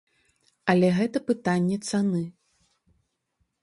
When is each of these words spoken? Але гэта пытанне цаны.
Але 0.73 0.89
гэта 1.01 1.23
пытанне 1.29 1.77
цаны. 1.89 2.23